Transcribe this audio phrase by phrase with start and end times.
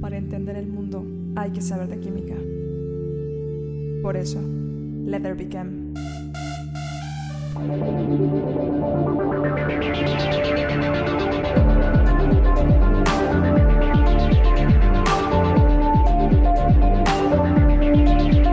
[0.00, 1.04] Para entender el mundo
[1.36, 2.36] hay que saber de química.
[4.02, 4.40] Por eso,
[5.04, 5.92] Leather Became.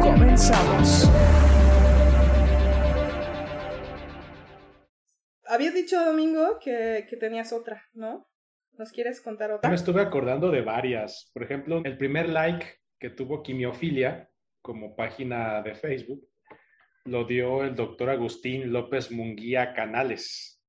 [0.01, 1.09] Comenzamos.
[5.45, 8.27] Habías dicho, Domingo, que, que tenías otra, ¿no?
[8.77, 9.69] ¿Nos quieres contar otra?
[9.69, 11.31] Me estuve acordando de varias.
[11.33, 12.65] Por ejemplo, el primer like
[12.99, 14.29] que tuvo Quimiofilia
[14.61, 16.27] como página de Facebook
[17.05, 20.61] lo dio el doctor Agustín López Munguía Canales.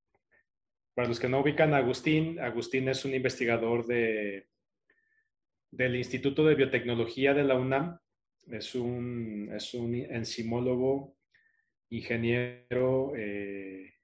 [0.95, 4.49] Para los que no ubican a Agustín, Agustín es un investigador de,
[5.71, 7.99] del Instituto de Biotecnología de la UNAM.
[8.51, 11.16] Es un, es un enzimólogo,
[11.91, 13.95] ingeniero, eh,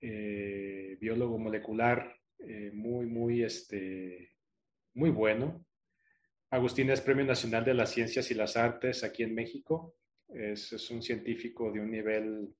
[0.00, 4.32] eh, biólogo molecular eh, muy, muy, este,
[4.94, 5.64] muy bueno.
[6.50, 9.96] Agustín es Premio Nacional de las Ciencias y las Artes aquí en México.
[10.28, 12.54] Es, es, un científico de un nivel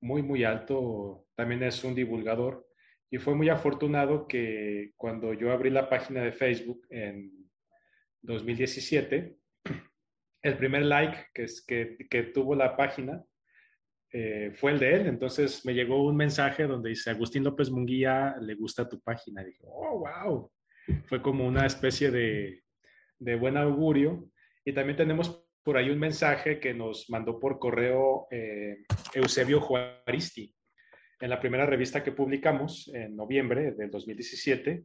[0.00, 1.26] muy, muy alto.
[1.34, 2.66] También es un divulgador.
[3.10, 7.48] Y fue muy afortunado que cuando yo abrí la página de Facebook en
[8.22, 9.36] 2017,
[10.42, 13.24] el primer like que, que, que tuvo la página
[14.16, 15.06] eh, fue el de él.
[15.08, 19.42] Entonces me llegó un mensaje donde dice, Agustín López Munguía, le gusta tu página.
[19.42, 20.52] Y dije, oh, wow.
[21.06, 22.62] Fue como una especie de,
[23.18, 24.30] de, buen augurio.
[24.64, 28.84] Y también tenemos por ahí un mensaje que nos mandó por correo eh,
[29.14, 30.54] Eusebio Juaristi.
[31.20, 34.84] En la primera revista que publicamos en noviembre del 2017,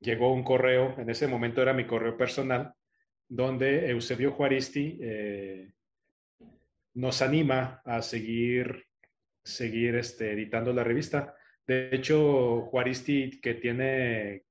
[0.00, 2.72] llegó un correo, en ese momento era mi correo personal,
[3.28, 5.72] donde Eusebio Juaristi eh,
[6.94, 8.86] nos anima a seguir,
[9.42, 11.34] seguir este, editando la revista.
[11.66, 14.44] De hecho, Juaristi, que tiene,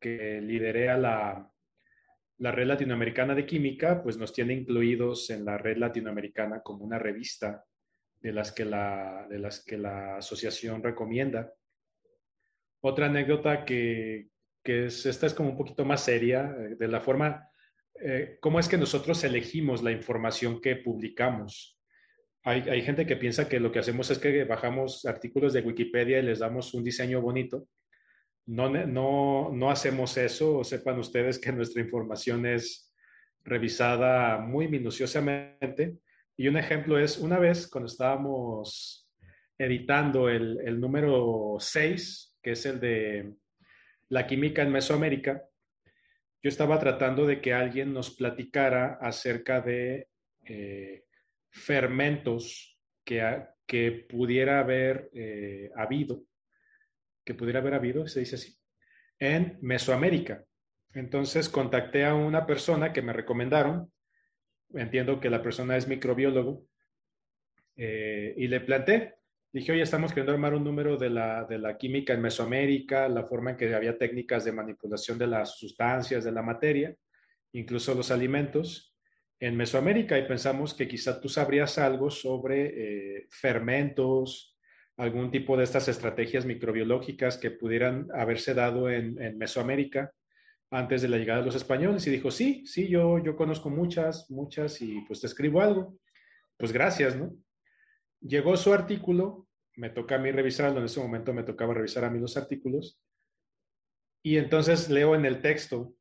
[0.00, 1.50] que liderea la,
[2.38, 6.98] la red latinoamericana de química, pues nos tiene incluidos en la red latinoamericana como una
[6.98, 7.64] revista
[8.20, 11.52] de las que la, de las que la asociación recomienda.
[12.82, 14.28] Otra anécdota que,
[14.62, 17.48] que es, esta es como un poquito más seria, eh, de la forma,
[18.00, 21.79] eh, cómo es que nosotros elegimos la información que publicamos
[22.42, 26.22] hay, gente que piensa que lo que hacemos es que bajamos artículos de Wikipedia y
[26.22, 27.66] les damos un diseño bonito.
[28.46, 30.64] No, no, no hacemos eso.
[30.64, 32.92] Sepan ustedes que nuestra información es
[33.44, 35.98] revisada muy minuciosamente.
[36.36, 39.08] Y un ejemplo es una vez cuando estábamos
[39.58, 43.34] editando el, el número 6, que es el de
[44.08, 45.44] la química en Mesoamérica,
[46.42, 50.08] yo estaba tratando de que alguien nos platicara acerca de
[50.46, 51.04] eh,
[51.50, 56.22] fermentos que, que pudiera haber eh, habido,
[57.24, 58.56] que pudiera haber habido, se dice así,
[59.18, 60.44] en Mesoamérica.
[60.92, 63.92] Entonces contacté a una persona que me recomendaron,
[64.74, 66.66] entiendo que la persona es microbiólogo,
[67.76, 69.14] eh, y le planteé,
[69.52, 73.24] dije, oye, estamos queriendo armar un número de la, de la química en Mesoamérica, la
[73.24, 76.94] forma en que había técnicas de manipulación de las sustancias, de la materia,
[77.52, 78.89] incluso los alimentos,
[79.40, 84.58] en Mesoamérica y pensamos que quizá tú sabrías algo sobre eh, fermentos,
[84.98, 90.12] algún tipo de estas estrategias microbiológicas que pudieran haberse dado en, Mesoamérica
[90.70, 92.06] antes de la llegada de los españoles.
[92.06, 95.96] Y dijo, sí, sí, yo, yo conozco muchas, muchas y pues te escribo algo.
[96.58, 97.34] Pues gracias, ¿no?
[98.20, 102.10] Llegó su artículo, me toca a mí revisarlo, en ese momento me tocaba revisar a
[102.10, 103.00] mí los artículos.
[104.22, 105.94] Y entonces leo en el texto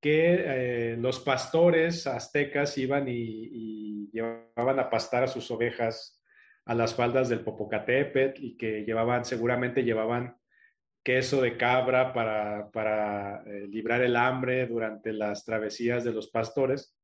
[0.00, 6.20] que eh, los pastores aztecas iban y, llevaban a pastar a sus ovejas
[6.64, 10.36] a las faldas del Popocatépetl y que llevaban, seguramente llevaban
[11.04, 16.96] queso de cabra para, para eh, librar el hambre durante las travesías de los pastores.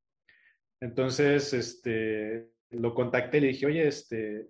[0.81, 4.49] Entonces, este, lo contacté y le dije, oye, este,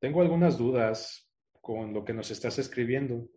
[0.00, 1.30] tengo algunas dudas
[1.60, 3.28] con lo que nos estás escribiendo.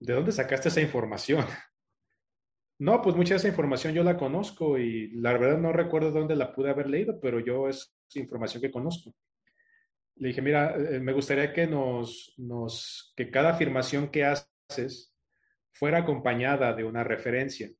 [0.00, 1.44] ¿De dónde sacaste esa información?
[2.78, 6.36] No, pues mucha de esa información yo la conozco y la verdad no recuerdo dónde
[6.36, 9.14] la pude haber leído, pero yo es información que conozco.
[10.16, 15.14] Le dije, mira, eh, me gustaría que nos, nos, que cada afirmación que haces
[15.72, 17.70] fuera acompañada de una referencia.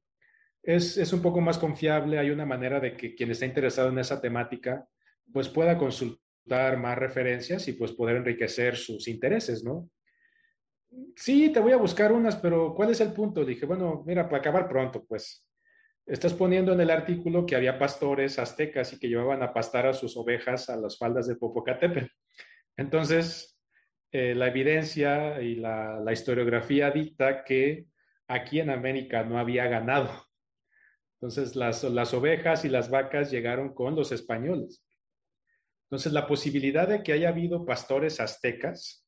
[0.63, 3.99] Es, es un poco más confiable, hay una manera de que quien está interesado en
[3.99, 4.87] esa temática,
[5.33, 9.91] pues pueda consultar más referencias y pues poder enriquecer sus intereses, ¿no?
[11.15, 13.45] Sí, te voy a buscar unas, pero ¿cuál es el punto?
[13.45, 15.47] Dije, bueno, mira, para acabar pronto, pues
[16.07, 19.93] estás poniendo en el artículo que había pastores aztecas y que llevaban a pastar a
[19.93, 22.07] sus ovejas a las faldas de Popocatépetl.
[22.77, 23.59] Entonces,
[24.13, 27.87] eh, la evidencia y la, la, historiografía dicta que
[28.29, 30.27] aquí en América no había ganado.
[31.17, 34.85] Entonces las, las ovejas y las vacas llegaron con los españoles.
[35.87, 39.06] Entonces la posibilidad de que haya habido pastores aztecas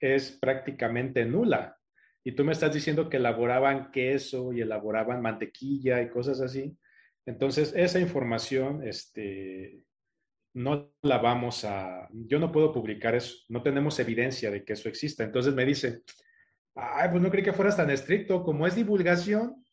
[0.00, 1.76] es prácticamente nula.
[2.24, 6.76] Y tú me estás diciendo que elaboraban queso y elaboraban mantequilla y cosas así.
[7.24, 9.84] Entonces, esa información, este,
[10.54, 14.88] no la vamos a, yo no puedo publicar eso, no tenemos evidencia de que eso
[14.88, 15.24] exista.
[15.24, 16.02] Entonces me dice,
[16.74, 19.64] ay, pues no creí que fueras tan estricto, como es divulgación,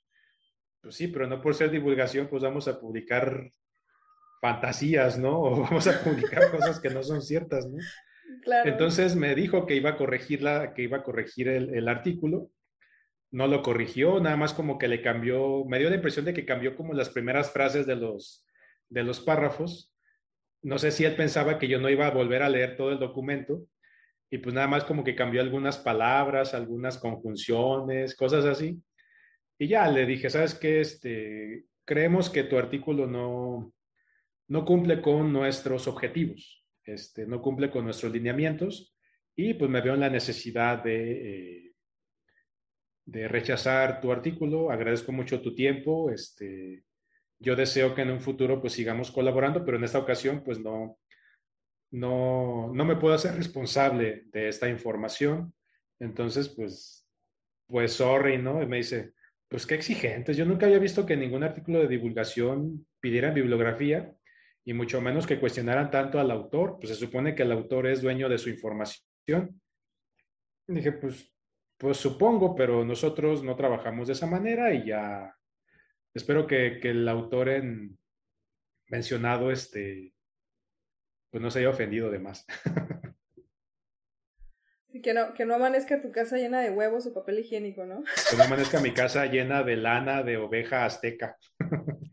[0.81, 3.51] pues sí, pero no por ser divulgación, pues vamos a publicar
[4.41, 5.41] fantasías, ¿no?
[5.41, 7.77] O vamos a publicar cosas que no son ciertas, ¿no?
[8.65, 10.43] Entonces me dijo que iba a corregir,
[10.75, 12.51] que iba a corregir el, el artículo
[13.31, 16.45] no lo corrigió, nada más como que le cambió, me dio la impresión de que
[16.45, 18.45] cambió como las primeras frases de los,
[18.89, 19.93] de los párrafos.
[20.61, 22.99] No sé si él pensaba que yo no iba a volver a leer todo el
[22.99, 23.67] documento
[24.29, 28.81] y pues nada más como que cambió algunas palabras, algunas conjunciones, cosas así.
[29.59, 30.81] Y ya le dije, ¿sabes qué?
[30.81, 33.73] Este, creemos que tu artículo no,
[34.47, 38.95] no cumple con nuestros objetivos, este, no cumple con nuestros lineamientos
[39.35, 41.11] y pues me veo en la necesidad de...
[41.11, 41.67] Eh,
[43.07, 44.69] de rechazar tu artículo.
[44.69, 46.11] Agradezco mucho tu tiempo.
[46.11, 46.83] Este,
[47.39, 50.99] yo deseo que en un futuro pues sigamos colaborando, pero en esta ocasión pues no,
[51.91, 55.53] no, no me puedo hacer responsable de esta información.
[55.99, 57.07] Entonces pues,
[57.65, 58.61] pues sorry, ¿no?
[58.61, 59.13] Y me dice,
[59.47, 60.35] pues qué exigentes.
[60.35, 64.16] Yo nunca había visto que ningún artículo de divulgación pidiera bibliografía
[64.67, 66.77] y mucho menos que cuestionaran tanto al autor.
[66.77, 69.61] Pues se supone que el autor es dueño de su información.
[70.67, 71.31] Y dije, pues
[71.77, 75.33] pues supongo, pero nosotros no trabajamos de esa manera y ya
[76.13, 77.97] espero que, el autor en
[78.87, 80.13] mencionado este,
[81.29, 82.45] pues no se haya ofendido de más.
[85.03, 88.03] que no, que no amanezca tu casa llena de huevos o papel higiénico, ¿no?
[88.29, 91.37] Que no amanezca mi casa llena de lana de oveja azteca.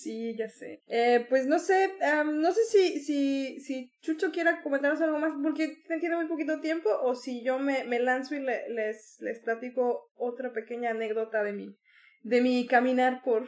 [0.00, 0.82] Sí, ya sé.
[0.86, 1.92] Eh, pues no sé,
[2.24, 6.88] no sé si, si, si Chucho quiera comentarnos algo más porque tiene muy poquito tiempo
[7.02, 11.76] o si yo me, me lanzo y les, les platico otra pequeña anécdota de mi,
[12.22, 13.46] de mi caminar por,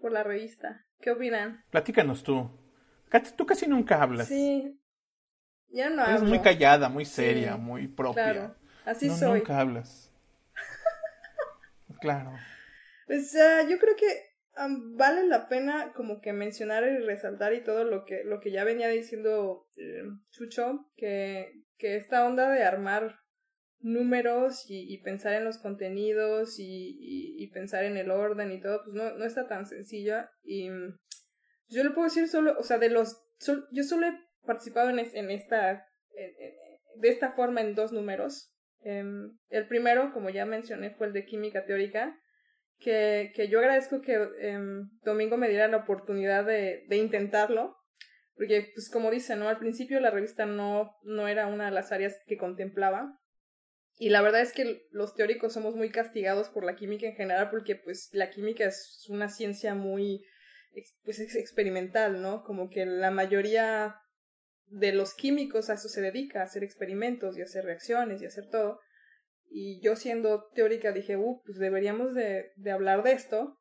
[0.00, 0.86] por la revista.
[1.00, 1.62] ¿Qué opinan?
[1.70, 2.50] Platícanos tú.
[3.36, 4.28] Tú casi nunca hablas.
[4.28, 4.80] Sí.
[5.68, 8.32] Ya no Eres muy callada, muy seria, muy propia.
[8.32, 8.56] Claro,
[8.86, 9.40] así soy.
[9.40, 10.14] Nunca hablas.
[12.00, 12.32] claro.
[13.06, 14.27] Pues uh, yo creo que
[14.96, 18.64] vale la pena como que mencionar y resaltar y todo lo que, lo que ya
[18.64, 23.16] venía diciendo eh, Chucho, que, que esta onda de armar
[23.80, 29.16] números y, pensar en los contenidos y, pensar en el orden y todo, pues no,
[29.16, 30.30] no está tan sencilla.
[30.42, 30.68] Y
[31.68, 33.22] yo le puedo decir solo, o sea, de los,
[33.70, 35.86] yo solo he participado en, en esta,
[36.96, 38.52] de esta forma en dos números.
[38.80, 42.18] Em, el primero, como ya mencioné, fue el de química teórica
[42.78, 47.76] que, que yo agradezco que em, Domingo me diera la oportunidad de, de intentarlo,
[48.34, 49.48] porque pues como dice, ¿no?
[49.48, 53.18] Al principio la revista no, no era una de las áreas que contemplaba.
[53.98, 57.50] Y la verdad es que los teóricos somos muy castigados por la química en general
[57.50, 60.24] porque pues la química es una ciencia muy
[61.04, 62.44] pues, experimental, ¿no?
[62.44, 63.96] Como que la mayoría
[64.66, 68.48] de los químicos a eso se dedica, a hacer experimentos y hacer reacciones y hacer
[68.50, 68.78] todo.
[69.50, 73.58] Y yo siendo teórica dije, uh, pues deberíamos de, de hablar de esto.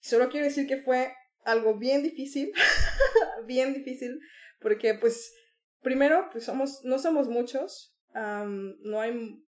[0.00, 1.12] Solo quiero decir que fue
[1.44, 2.52] algo bien difícil,
[3.46, 4.20] bien difícil,
[4.60, 5.32] porque pues
[5.80, 9.42] primero, pues somos, no somos muchos, no hay,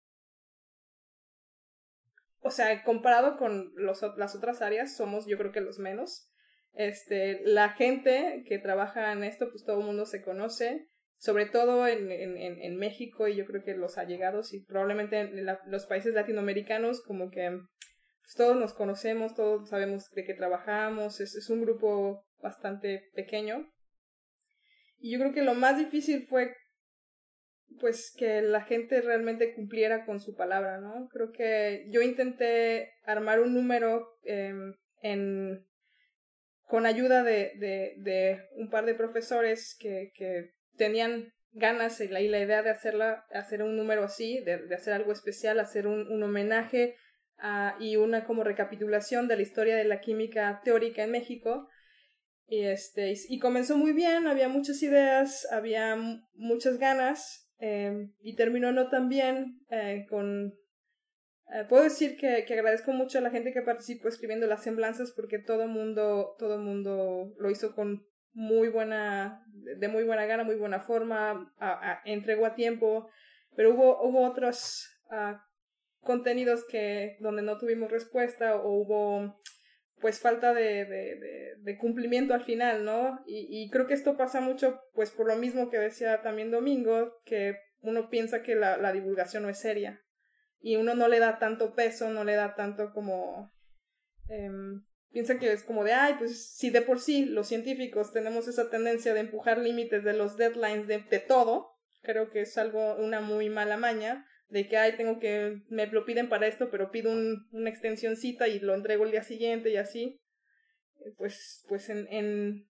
[2.40, 6.30] o sea, comparado con los, las otras áreas, somos yo creo que los menos.
[6.74, 10.87] Este, la gente que trabaja en esto, pues todo el mundo se conoce,
[11.18, 15.46] sobre todo en, en, en, México y yo creo que los allegados y probablemente en
[15.66, 21.34] los países latinoamericanos como que pues, todos nos conocemos, todos sabemos de qué trabajamos, es,
[21.34, 23.68] es un grupo bastante pequeño.
[25.00, 26.54] Y yo creo que lo más difícil fue
[27.80, 31.08] pues que la gente realmente cumpliera con su palabra, ¿no?
[31.12, 34.54] Creo que yo intenté armar un número eh,
[35.02, 35.66] en
[36.62, 42.20] con ayuda de, de, de, un par de profesores que, que tenían ganas y la,
[42.20, 46.96] idea de hacerla, hacer un número así, de, hacer algo especial, hacer un, homenaje
[47.38, 51.68] a, y una como recapitulación de la historia de la química teórica en México.
[52.46, 55.96] Y, este, y, comenzó muy bien, había muchas ideas, había
[56.32, 60.54] muchas ganas eh, y terminó no tan bien eh, con...
[61.50, 65.12] Eh, puedo decir que, que, agradezco mucho a la gente que participó escribiendo las semblanzas
[65.12, 68.06] porque todo mundo, todo mundo lo hizo con
[68.38, 71.52] muy buena, de muy buena gana, muy buena forma,
[72.04, 73.10] entregó a tiempo,
[73.56, 75.44] pero hubo, hubo otros ah,
[76.02, 79.42] contenidos que donde no tuvimos respuesta o hubo
[80.00, 83.24] pues falta de, de, de, cumplimiento al final, ¿no?
[83.26, 87.20] Y, y, creo que esto pasa mucho, pues por lo mismo que decía también Domingo,
[87.24, 90.00] que uno piensa que la, la divulgación no es seria
[90.60, 93.52] y uno no le da tanto peso, no le da tanto como...
[94.28, 94.48] Eh,
[95.12, 98.70] piensa que es como de, ay, pues si de por sí los científicos tenemos esa
[98.70, 101.70] tendencia de empujar límites de los deadlines de, de todo,
[102.02, 106.04] creo que es algo, una muy mala maña, de que, ay, tengo que, me lo
[106.04, 109.76] piden para esto, pero pido un, una extensioncita y lo entrego el día siguiente y
[109.76, 110.20] así.
[111.04, 112.68] Eh, pues, pues en, en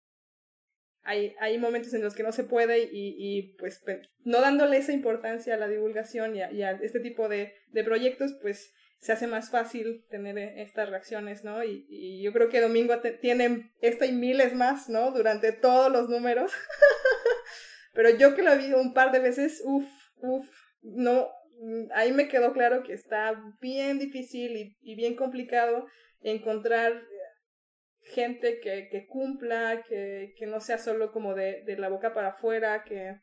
[1.02, 3.82] hay, hay momentos en los que no se puede y, y pues
[4.24, 7.84] no dándole esa importancia a la divulgación y a, y a este tipo de, de
[7.84, 11.62] proyectos, pues se hace más fácil tener eh, estas reacciones, ¿no?
[11.64, 15.12] Y, y yo creo que Domingo tiene esta y miles más, ¿no?
[15.12, 16.52] Durante todos los números.
[17.94, 19.88] Pero yo que lo visto un par de veces, uff,
[20.20, 20.46] uff,
[20.82, 21.28] no,
[21.60, 25.86] Mm, ahí me quedó claro que está bien difícil y, bien complicado
[26.20, 31.88] encontrar eh, gente que, que cumpla, que, que, no sea solo como de, de, la
[31.88, 33.16] boca para afuera, que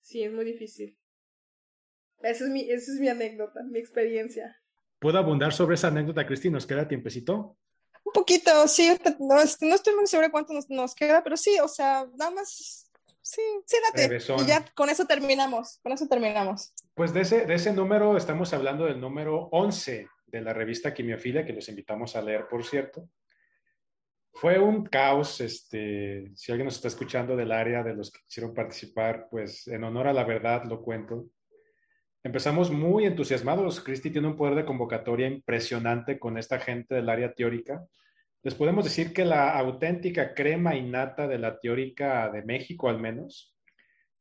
[0.00, 0.96] sí, es muy difícil.
[2.22, 4.56] Esa es mi, esa es mi anécdota, mi experiencia.
[4.98, 6.50] ¿Puedo abundar sobre esa anécdota, Cristi?
[6.50, 7.56] ¿Nos queda tiempecito?
[8.04, 11.68] Un poquito, sí, no, no estoy muy segura cuánto nos, nos queda, pero sí, o
[11.68, 12.90] sea, nada más
[13.20, 14.18] sí, sí, date.
[14.42, 16.72] Y ya con eso terminamos, con eso terminamos.
[16.94, 21.44] Pues de ese, de ese número estamos hablando del número 11 de la revista Quimiofilia,
[21.44, 23.08] que los invitamos a leer, por cierto.
[24.32, 28.54] Fue un caos, este, si alguien nos está escuchando del área de los que quisieron
[28.54, 31.26] participar, pues en honor a la verdad lo cuento.
[32.28, 33.80] Empezamos muy entusiasmados.
[33.80, 37.84] Cristi tiene un poder de convocatoria impresionante con esta gente del área teórica
[38.42, 43.54] les podemos decir que la auténtica crema innata de la teórica de México, al menos,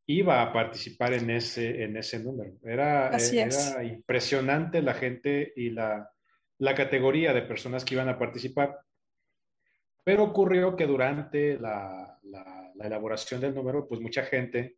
[0.07, 2.53] iba a participar en ese, en ese número.
[2.63, 6.09] Era, era impresionante la gente y la,
[6.57, 8.79] la, categoría de personas que iban a participar.
[10.03, 14.77] Pero ocurrió que durante la, la, elaboración del número, pues mucha gente,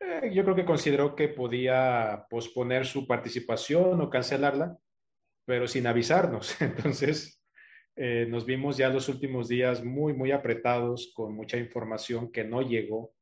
[0.00, 4.76] eh, yo creo que consideró que podía posponer su participación o cancelarla,
[5.44, 6.60] pero sin avisarnos.
[6.60, 7.42] Entonces,
[7.96, 12.62] eh, nos vimos ya los últimos días muy, muy apretados con mucha información que no
[12.62, 13.14] llegó.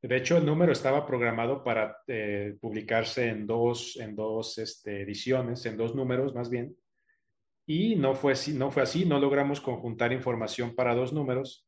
[0.00, 5.64] De hecho, el número estaba programado para eh, publicarse en dos, en dos este, ediciones,
[5.66, 6.76] en dos números más bien.
[7.66, 11.66] Y no fue, no fue así, no logramos conjuntar información para dos números.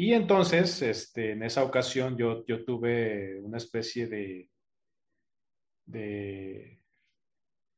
[0.00, 4.48] Y entonces, este, en esa ocasión, yo, yo tuve una especie de,
[5.86, 6.80] de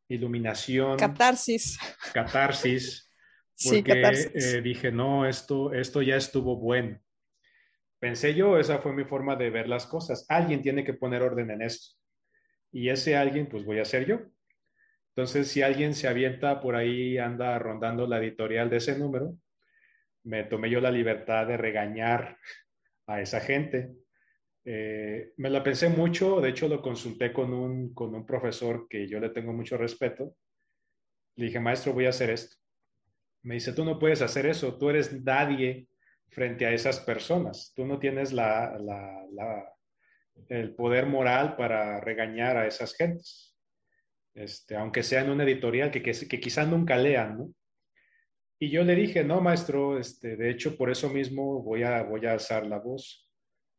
[0.06, 0.98] iluminación.
[0.98, 1.78] Catarsis.
[2.12, 3.10] Catarsis
[3.64, 4.02] porque
[4.34, 7.00] eh, dije, no, esto, esto ya estuvo bueno.
[7.98, 10.26] Pensé yo, esa fue mi forma de ver las cosas.
[10.28, 11.96] Alguien tiene que poner orden en esto.
[12.70, 14.18] Y ese alguien, pues voy a ser yo.
[15.16, 19.38] Entonces, si alguien se avienta por ahí, anda rondando la editorial de ese número,
[20.24, 22.38] me tomé yo la libertad de regañar
[23.06, 23.92] a esa gente.
[24.64, 29.08] Eh, me la pensé mucho, de hecho lo consulté con un, con un profesor que
[29.08, 30.36] yo le tengo mucho respeto.
[31.36, 32.56] Le dije, maestro, voy a hacer esto.
[33.42, 35.88] Me dice, tú no puedes hacer eso, tú eres nadie
[36.28, 38.76] frente a esas personas, tú no tienes la,
[40.48, 43.56] el poder moral para regañar a esas gentes,
[44.34, 47.54] este, aunque sea en una editorial que, que, quizás nunca lean, ¿no?
[48.60, 52.26] Y yo le dije, no, maestro, este, de hecho, por eso mismo voy a, voy
[52.26, 53.28] a alzar la voz,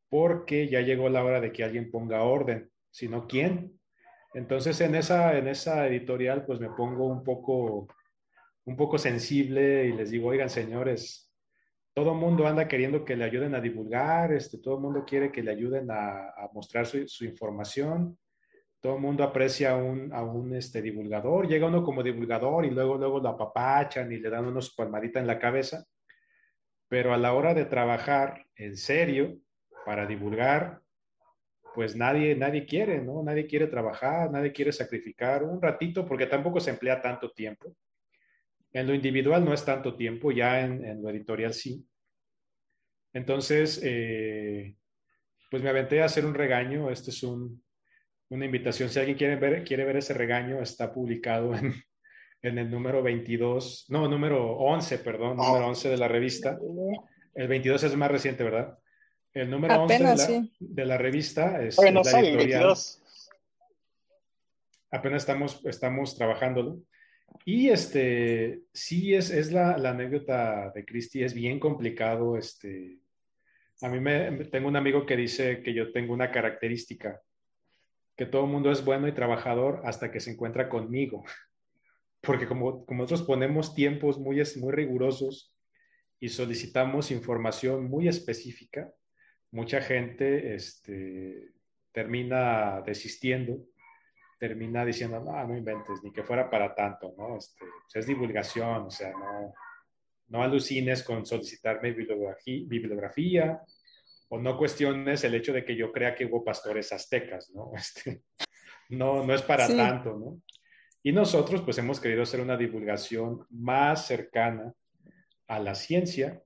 [0.10, 3.80] porque ya llegó la hora de que alguien ponga orden, sino quién.
[4.34, 7.88] Entonces, en esa, en esa editorial, pues me pongo un poco
[8.66, 11.32] un poco sensible y les digo, oigan, señores,
[11.94, 15.32] todo el mundo anda queriendo que le ayuden a divulgar, este, todo el mundo quiere
[15.32, 18.18] que le ayuden a, mostrar su, información,
[18.82, 22.72] todo el mundo aprecia a un, a un este, divulgador, llega uno como divulgador y
[22.72, 25.86] luego, luego lo apapachan y le dan unos palmadita en la cabeza,
[26.88, 29.38] pero a la hora de trabajar en serio
[29.86, 30.82] para divulgar,
[31.74, 33.24] pues nadie, nadie quiere, ¿no?
[33.24, 37.74] Nadie quiere trabajar, nadie quiere sacrificar un ratito porque tampoco se emplea tanto tiempo
[38.74, 41.86] en lo individual no es tanto tiempo, ya en, lo editorial sí.
[43.14, 44.78] Entonces, eh,
[45.50, 46.90] pues me aventé a hacer un regaño.
[46.90, 47.24] Este es
[48.32, 48.90] una invitación.
[48.90, 51.54] Si alguien quiere ver, quiere ver ese regaño, está publicado
[52.42, 56.58] en, el número 22, no, número 11, perdón, número 11 de la revista.
[57.36, 58.78] El 22 es más reciente, ¿verdad?
[59.34, 62.74] El número 11 de la, revista es, la editorial.
[64.92, 66.82] Apenas estamos, estamos trabajándolo.
[67.46, 73.00] Y este, sí, es, es la, la anécdota de Christie, es bien complicado este,
[73.82, 77.22] A mí me, tengo un amigo que dice que yo tengo una característica,
[78.22, 81.24] que todo el mundo es bueno y trabajador hasta que se encuentra conmigo.
[82.22, 85.58] Porque como, como nosotros ponemos tiempos muy, muy rigurosos
[86.20, 88.94] y solicitamos información muy específica,
[89.50, 91.50] mucha gente este,
[91.92, 93.58] termina desistiendo,
[94.38, 97.38] termina diciendo, no, no inventes, ni que fuera para tanto, ¿no?
[97.38, 99.52] Este, es divulgación, o sea, no,
[100.28, 103.60] no alucines con solicitarme bibliografía, bibliografía,
[104.34, 107.72] o no cuestiones el hecho de que yo crea que hubo pastores aztecas, ¿no?
[107.78, 108.24] Este,
[108.90, 110.42] no, no es para tanto, ¿no?
[111.04, 114.74] Y nosotros pues hemos querido hacer una divulgación más cercana
[115.48, 116.42] a la ciencia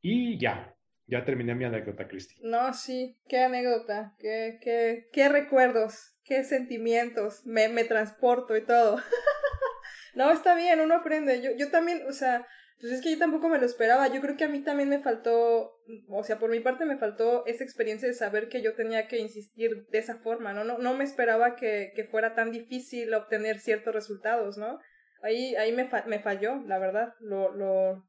[0.00, 0.74] y ya,
[1.06, 2.36] ya terminé mi anécdota, Cristi.
[2.42, 8.96] No, sí, qué anécdota, qué, qué, qué recuerdos, qué sentimientos, me, me transporto y todo.
[10.14, 11.42] no, está bien, uno aprende.
[11.42, 12.46] Yo, yo también, o sea,
[12.80, 14.08] pues es que yo tampoco me lo esperaba.
[14.08, 17.46] Yo creo que a mí también me faltó, o sea, por mi parte me faltó
[17.46, 20.64] esa experiencia de saber que yo tenía que insistir de esa forma, ¿no?
[20.64, 24.78] No, no me esperaba que, que fuera tan difícil obtener ciertos resultados, ¿no?
[25.22, 27.14] Ahí, ahí me, me falló, la verdad.
[27.20, 28.04] Lo, lo,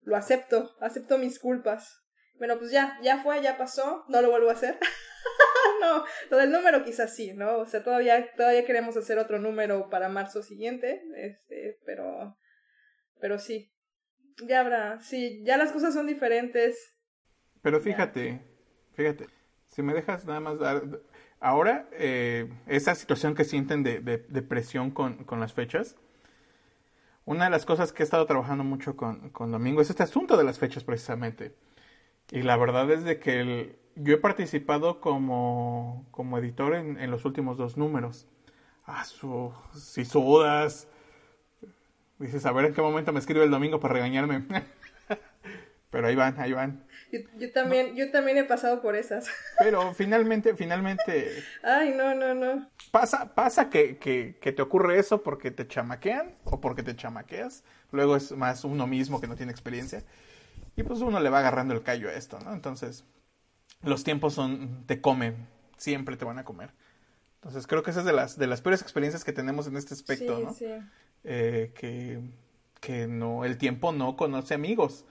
[0.00, 2.00] lo acepto, acepto mis culpas.
[2.38, 4.78] Bueno, pues ya, ya fue, ya pasó, no lo vuelvo a hacer.
[5.80, 7.58] no, lo del número quizás sí, ¿no?
[7.58, 12.36] O sea, todavía, todavía queremos hacer otro número para marzo siguiente, este, pero,
[13.20, 13.73] pero sí,
[14.46, 16.94] ya habrá, sí, ya las cosas son diferentes.
[17.62, 18.40] Pero fíjate,
[18.94, 19.26] fíjate,
[19.68, 20.82] si me dejas nada más dar,
[21.40, 25.96] ahora, eh, esa situación que sienten de, de, presión con, con, las fechas,
[27.24, 30.36] una de las cosas que he estado trabajando mucho con, con Domingo es este asunto
[30.36, 31.54] de las fechas precisamente.
[32.30, 37.24] Y la verdad es de que yo he participado como, como editor en, en, los
[37.24, 38.26] últimos dos números.
[38.84, 40.88] Ah, su, si sudas,
[42.18, 44.44] Dices, a ver en qué momento me escribe el domingo para regañarme.
[45.90, 46.84] Pero ahí van, ahí van.
[47.38, 49.28] Yo, también, yo también he pasado por esas.
[49.58, 51.44] Pero finalmente, finalmente.
[51.62, 52.68] Ay, no, no, no.
[52.90, 57.62] Pasa, pasa que, que, que, te ocurre eso porque te chamaquean o porque te chamaqueas.
[57.92, 60.02] Luego es más uno mismo que no tiene experiencia.
[60.76, 62.52] Y pues uno le va agarrando el callo a esto, ¿no?
[62.52, 63.04] Entonces,
[63.84, 65.46] los tiempos son, te comen,
[65.76, 66.70] siempre te van a comer.
[67.36, 69.94] Entonces creo que esa es de las, de las peores experiencias que tenemos en este
[69.94, 70.54] aspecto, ¿no?
[70.54, 70.66] Sí.
[71.24, 72.20] Eh, que,
[72.80, 75.04] que no, el tiempo no conoce amigos.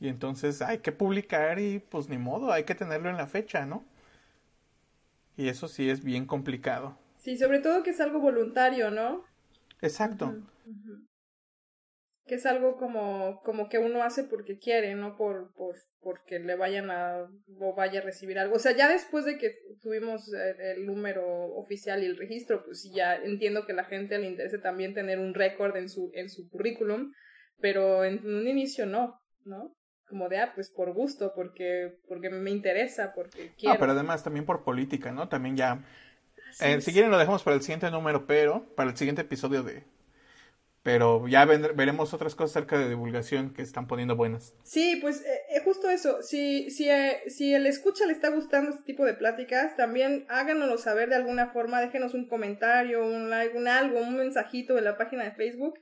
[0.00, 3.66] Y entonces hay que publicar y pues ni modo, hay que tenerlo en la fecha,
[3.66, 3.84] ¿no?
[5.36, 6.96] Y eso sí es bien complicado.
[7.18, 9.24] Sí, sobre todo que es algo voluntario, ¿no?
[9.80, 10.34] Exacto
[12.26, 16.56] que es algo como, como que uno hace porque quiere, no por, por porque le
[16.56, 18.56] vayan a o vaya a recibir algo.
[18.56, 23.16] O sea, ya después de que tuvimos el, número oficial y el registro, pues ya
[23.16, 27.12] entiendo que la gente le interese también tener un récord en su, en su currículum,
[27.60, 29.74] pero en un inicio no, ¿no?
[30.08, 33.74] Como de, ah, pues por gusto, porque, porque me interesa, porque quiero.
[33.74, 35.28] Ah, pero además también por política, ¿no?
[35.28, 35.84] También ya...
[36.60, 39.82] Eh, si quieren lo dejamos para el siguiente número, pero para el siguiente episodio de,
[40.86, 44.54] pero ya veremos otras cosas acerca de divulgación que están poniendo buenas.
[44.62, 46.22] Sí, pues eh, eh justo eso.
[46.22, 50.78] Si, si, eh, si el escucha le está gustando este tipo de pláticas, también háganoslo
[50.78, 51.80] saber de alguna forma.
[51.80, 55.74] Déjenos un comentario, un like, un algo, un mensajito en la página de Facebook.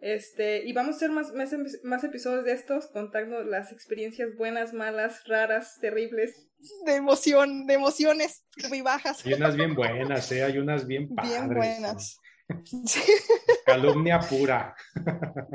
[0.00, 4.72] Este, y vamos a hacer más, más, más episodios de estos, contando las experiencias buenas,
[4.72, 6.48] malas, raras, terribles.
[6.84, 9.24] De emoción, de emociones muy bajas.
[9.24, 10.42] Hay unas bien buenas, ¿eh?
[10.42, 11.30] Hay unas bien padres.
[11.30, 12.18] Bien buenas.
[13.66, 14.74] Calumnia pura.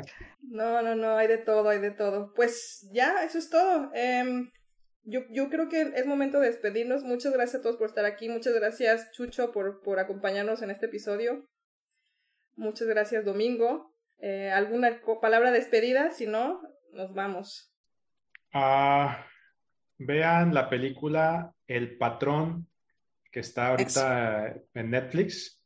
[0.54, 2.32] No, no, no, hay de todo, hay de todo.
[2.32, 3.90] Pues ya, eso es todo.
[3.92, 4.52] Em,
[5.02, 7.02] yo, yo creo que es momento de despedirnos.
[7.02, 8.28] Muchas gracias a todos por estar aquí.
[8.28, 11.48] Muchas gracias, Chucho, por, por acompañarnos en este episodio.
[12.54, 13.92] Muchas gracias, Domingo.
[14.20, 16.12] Eh, ¿Alguna palabra de despedida?
[16.12, 17.74] Si no, nos vamos.
[18.52, 19.26] Ah,
[19.98, 22.68] vean la película El Patrón,
[23.32, 25.60] que está ahorita en Netflix.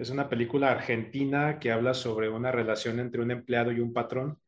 [0.00, 4.38] Es una película argentina que habla sobre una relación entre un empleado y un patrón.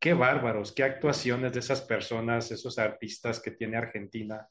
[0.00, 4.48] Qué bárbaros, qué actuaciones de esas personas, esos artistas que tiene Argentina.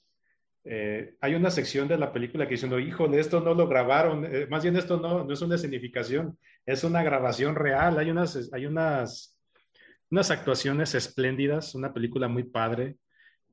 [0.63, 4.47] Eh, hay una sección de la película que diciendo, híjole, esto no lo grabaron, eh,
[4.49, 7.99] más bien esto no, no es una escenificación, es una grabación real.
[7.99, 9.37] Hay unas, hay unas,
[10.09, 12.95] unas actuaciones espléndidas, una película muy padre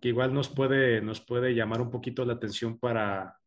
[0.00, 3.40] que igual nos puede, nos puede llamar un poquito la atención para,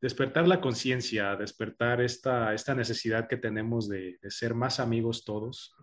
[0.00, 5.74] despertar la conciencia, despertar esta, esta necesidad que tenemos de, ser más amigos todos,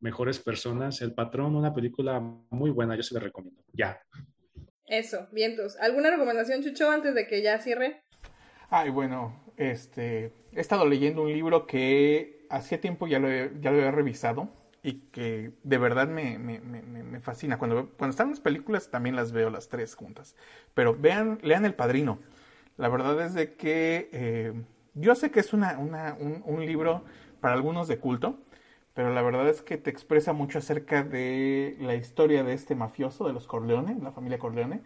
[0.00, 1.00] mejores personas.
[1.02, 3.62] El Patrón, una película muy buena, yo se la recomiendo.
[3.72, 4.00] Ya.
[4.86, 5.76] Eso, vientos.
[5.80, 8.02] ¿Alguna recomendación, Chucho, antes de que ya cierre?
[8.70, 13.78] Ay, bueno, este, he estado leyendo un libro que hacía tiempo ya lo, ya lo
[13.78, 14.50] había revisado,
[14.84, 17.58] y que de verdad me, me, me, me fascina.
[17.58, 20.36] Cuando, cuando están las películas también las veo las tres juntas.
[20.74, 22.18] Pero vean, lean El Padrino.
[22.76, 24.52] La verdad es de que eh,
[24.94, 27.04] yo sé que es una, una, un, un libro
[27.40, 28.38] para algunos de culto,
[28.94, 33.26] pero la verdad es que te expresa mucho acerca de la historia de este mafioso,
[33.26, 34.82] de los Corleone, la familia Corleone,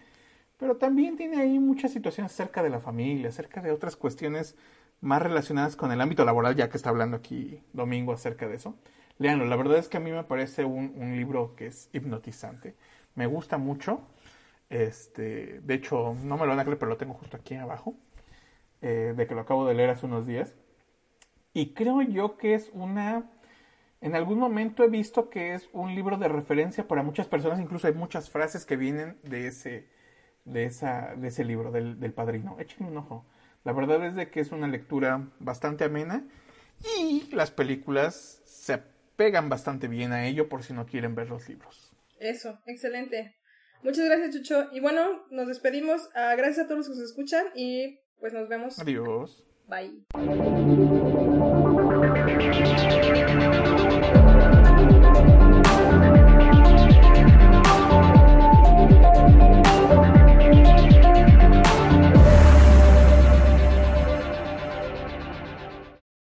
[0.58, 4.56] pero también tiene ahí muchas situaciones acerca de la familia, acerca de otras cuestiones
[5.00, 8.76] más relacionadas con el ámbito laboral, ya que está hablando aquí Domingo acerca de eso.
[9.18, 12.74] Leanlo, la verdad es que a mí me parece un, un libro que es hipnotizante.
[13.14, 14.00] Me gusta mucho.
[14.68, 17.96] Este, de hecho, no me lo van a creer, pero lo tengo justo aquí abajo.
[18.80, 20.54] Eh, de que lo acabo de leer hace unos días.
[21.52, 23.30] Y creo yo que es una...
[24.00, 27.88] En algún momento he visto que es un libro de referencia para muchas personas, incluso
[27.88, 29.88] hay muchas frases que vienen de ese,
[30.44, 32.56] de esa, de ese libro, del, del padrino.
[32.60, 33.26] Échenle un ojo.
[33.64, 36.24] La verdad es de que es una lectura bastante amena
[37.00, 38.78] y las películas se
[39.16, 41.90] pegan bastante bien a ello por si no quieren ver los libros.
[42.20, 43.34] Eso, excelente.
[43.82, 44.68] Muchas gracias, Chucho.
[44.72, 46.08] Y bueno, nos despedimos.
[46.14, 48.78] Ah, gracias a todos los que nos escuchan y pues nos vemos.
[48.78, 49.44] Adiós.
[49.68, 50.04] Bye.